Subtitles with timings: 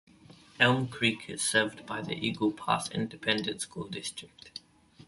[0.59, 4.59] Elm Creek is served by the Eagle Pass Independent School District.